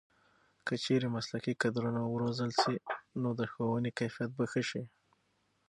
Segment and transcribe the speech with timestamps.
[0.65, 2.75] که چېرې مسلکي کدرونه وروزل شي
[3.21, 4.83] نو د ښوونې کیفیت به ښه شي.